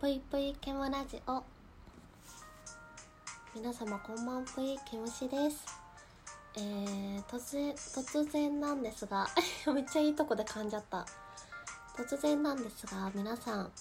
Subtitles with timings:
[0.00, 1.42] ぷいぷいケムラジオ。
[3.54, 5.64] 皆様こんばんぷいケムシです。
[6.56, 9.26] えー、突然突然なんですが
[9.72, 11.04] めっちゃいいとこで噛んじゃった。
[11.96, 13.72] 突然なんですが皆さん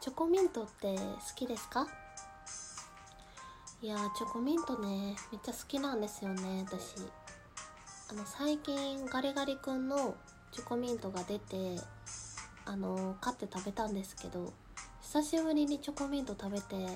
[0.00, 1.86] チョコミントって好きですか？
[3.80, 6.96] いやーチョコミントねめっちゃ好きなんですよね私。
[8.10, 10.16] あの最近ガリガリ君の
[10.52, 11.80] チョコミントが出て
[12.64, 14.52] あの買って食べたんですけど
[15.10, 16.90] 久しぶりにチョコミント食べてうわ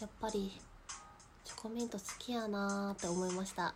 [0.00, 0.58] やっぱり
[1.44, 3.74] チョコミント好きやなーって思いました。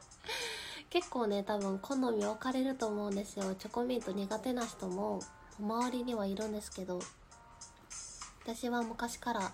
[0.90, 3.54] 結構ね多分好み分かれると思うんですよ。
[3.54, 5.20] チョコミント苦手な人も
[5.58, 7.00] 周りにはいるんですけど
[8.44, 9.52] 私は昔から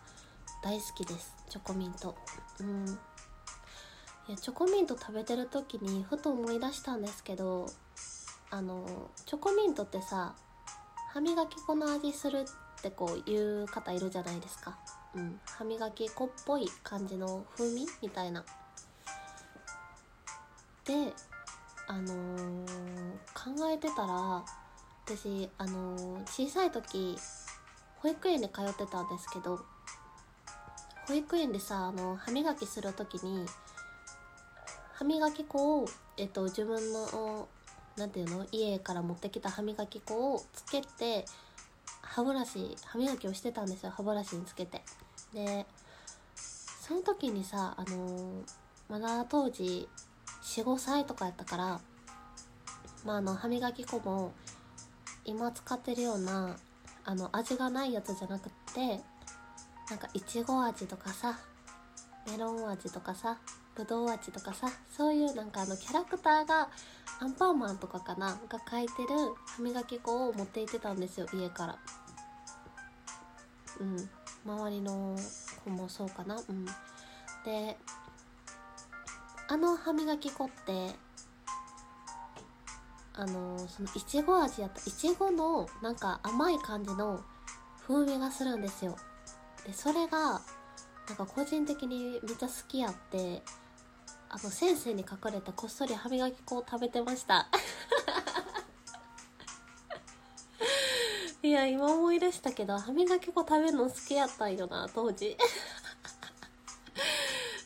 [0.60, 2.16] 大好きですチョコミント。
[2.58, 3.00] うん。
[4.26, 7.70] いやチョコミント食べてる時にふと思い出したんですけど
[8.50, 10.34] あのチョコミントってさ
[11.08, 12.44] 歯磨き粉の味する
[12.78, 14.78] ってこう言う方いるじゃないですか、
[15.14, 18.44] うん、歯磨き粉っぽい感じの風味みたいな。
[20.84, 21.12] で
[21.86, 22.66] あのー、
[23.34, 24.44] 考えてたら
[25.04, 27.16] 私あのー、小さい時
[27.96, 29.60] 保育園で通ってたんですけど
[31.06, 33.46] 保育園でさあの歯磨きする時に
[34.92, 37.48] 歯磨き粉を、えっと、自分の
[37.98, 38.46] 何ていうの？
[38.52, 41.24] 家から持ってきた歯磨き粉をつけて
[42.02, 43.92] 歯ブラシ歯磨きをしてたんですよ。
[43.94, 44.82] 歯ブラシにつけて。
[45.34, 45.66] で
[46.36, 48.42] その時にさあのー、
[48.88, 49.88] まだ当時
[50.42, 51.80] 45歳とかやったから
[53.04, 54.32] まああの歯磨き粉も
[55.24, 56.56] 今使ってるような
[57.04, 59.00] あの味がないやつじゃなくって
[59.90, 61.38] なんかいちご味とかさ
[62.30, 63.38] メロン味とかさ
[63.78, 66.68] ぶどう味とかさそういうなんかあのキャラクターが
[67.20, 69.08] アンパンマンとかかなが書いてる
[69.46, 71.78] 歯磨き粉を持って行ってたんですよ家から。
[73.80, 74.10] うん。
[74.44, 75.16] 周りの
[75.64, 76.36] 子もそうかな？
[76.36, 76.64] うん。
[77.44, 77.76] で
[79.48, 80.96] あの歯磨き粉って
[83.14, 87.20] あのそのいちご味やったいちごのなんか甘い感じの
[87.86, 88.96] 風味がするんですよ。
[89.66, 90.40] でそれが
[91.08, 93.42] なんか個人的にめっちゃ好きやって
[94.30, 97.48] あの先生に隠れてこっそり歯磨き粉を食べてました。
[101.42, 105.36] いや今思い出したけど歯磨き粉食べるの好きやったんよな当時。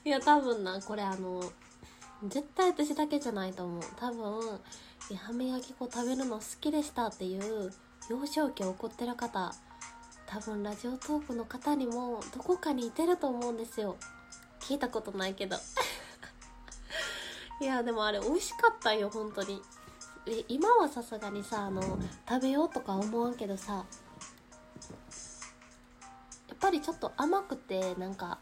[0.05, 1.43] いや多分なこれあの
[2.29, 3.83] 絶対私だけじゃないと思う。
[3.97, 4.61] 多分
[5.17, 7.73] 歯磨き粉食べるの好きでしたっていう
[8.09, 9.53] 幼少期を送ってる方
[10.27, 13.97] 多分ラジオトークの方にもどこかにいてると思うんですよ。
[14.61, 15.57] 聞いたことないけど。
[17.63, 19.63] いやでもあれ美味しかったよ本当に。
[20.27, 21.81] え今はさすがにさあの
[22.29, 23.85] 食べようとか思わんけどさ
[26.49, 28.39] やっぱりちょっと甘くてなんか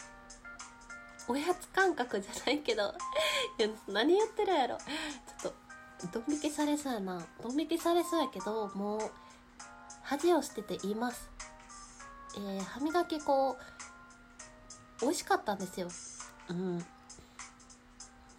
[1.28, 2.94] おやつ感覚じゃないけど
[3.58, 4.78] いや何言ってるやろ。
[5.38, 5.52] ちょっ
[6.10, 7.22] とドン引きされそうやな。
[7.42, 9.10] ドン引きされそうやけどもう
[10.02, 11.28] 恥を捨てて言います。
[12.36, 13.54] えー、歯磨き粉
[15.02, 15.88] 美味しかったんですよ。
[16.48, 16.86] うん。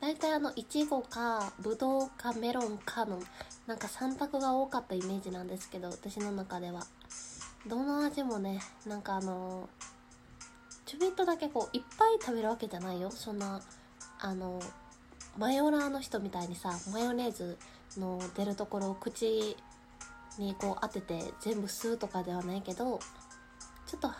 [0.01, 3.19] 大体あのいちごかぶどうかメロンかの
[3.67, 6.87] なんか3択が多かったイメージなんですけど私の中では。
[7.67, 9.69] どの味もねなんかあの
[10.87, 13.11] ちょびっとだけこういっぱい食べるわけじゃないよ。
[13.11, 13.61] そんな
[14.19, 14.59] あの
[15.37, 17.59] マヨラーの人みたいにさマヨネーズ
[17.95, 19.55] の出るところを口
[20.39, 22.99] にこう当てて全部吸うとかではないけど
[23.85, 24.11] ちょっと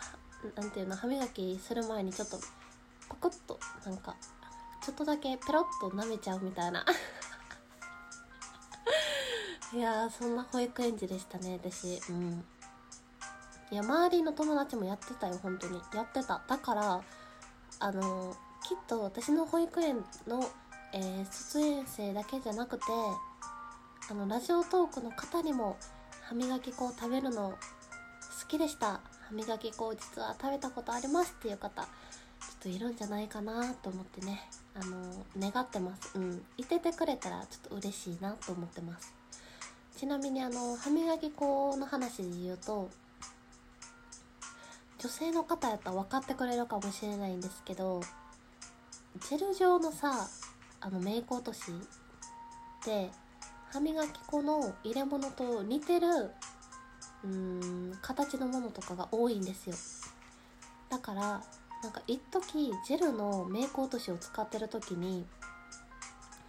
[0.54, 2.38] 何ていうの歯磨きする前にちょっと
[3.08, 4.14] パクッとなんか
[4.82, 6.84] ちょっとだけペロッと舐めちゃうみたいな。
[9.72, 12.02] いやそんな保育園児でしたね私。
[12.10, 12.44] うん。
[13.70, 15.80] いや周りの友達もやってたよ本当に。
[15.94, 16.42] やってた。
[16.48, 17.00] だから
[17.78, 20.44] あのきっと私の保育園の、
[20.92, 22.84] えー、卒園生だけじゃなくて
[24.10, 25.76] あのラジオトークの方にも
[26.22, 27.56] 歯磨き粉を食べるの好
[28.48, 29.00] きでした。
[29.28, 31.86] 歯磨き粉を実は食べたことありますっていう方。
[32.62, 34.48] といるんじゃないかなと思ってね。
[34.74, 36.12] あの願ってます。
[36.14, 36.42] うん。
[36.56, 39.12] いててくれたらちょっと嬉しいなと思ってます。
[39.96, 42.90] ちなみにあの歯磨き粉の話で言うと
[44.98, 48.00] 女性の方やったら分かってくれるかもしれないんですけど
[49.28, 50.28] ジェル状のさ
[50.80, 53.10] あのメイク落としって
[53.70, 59.76] 歯磨き粉の入れ物と似てるうーん形のものとかが多いんですよ。
[60.90, 61.42] だから
[61.82, 65.26] なんか一時ジェルのメイク落としを使ってる時に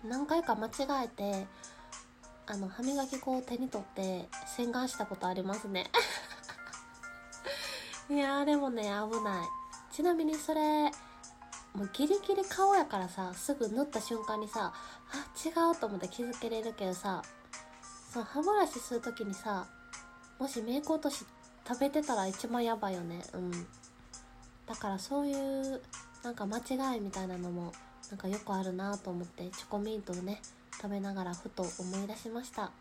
[0.03, 1.47] 何回か間違えて
[2.45, 5.89] あの歯磨き粉を手に取って洗顔したことありますね。
[8.09, 9.47] いやでもね危ない。
[9.91, 10.91] ちなみにそれ
[11.73, 17.23] もうギリギリ顔やからさすぐ塗った瞬間にさあ違うと思って気づけれるけどさ
[18.11, 19.67] そ歯ブラシする時にさ
[20.37, 21.25] もしメイク落とし
[21.65, 23.23] 食べてたら一番やばいよね。
[23.33, 23.67] うん。
[24.73, 25.81] だからそういう
[26.23, 27.71] なんか間違いみたいなのも
[28.09, 30.41] なんかよくあるなと思ってチョコミントをね
[30.81, 32.71] 食べながらふと思い出しました。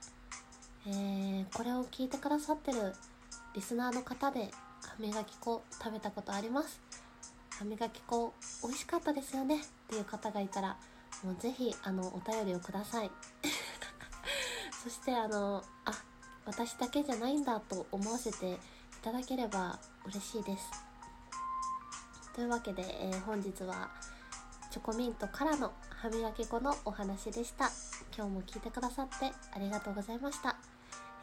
[0.86, 2.94] えー、これを聞いてくださってる
[3.54, 4.50] リスナーの方で
[4.80, 6.80] 歯磨き粉食べたことあります？
[7.50, 8.32] 歯磨き粉
[8.64, 9.56] 美味しかったですよね？
[9.56, 9.58] っ
[9.88, 10.76] ていう方がいたら
[11.22, 13.10] もうぜひあのお便りをください。
[14.82, 15.92] そしてあのあ
[16.46, 18.58] 私だけじゃないんだと思わせてい
[19.02, 20.91] ただければ嬉しいです。
[22.34, 23.90] というわけで、えー、本日は
[24.70, 27.70] チョコミントからの歯磨き粉のお話でした。
[28.16, 30.56] 今日も聞いてくださってありがとうございました、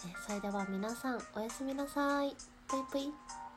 [0.08, 2.36] えー、それでは皆さんおやすみなさい。
[2.68, 3.49] ぷいぷい。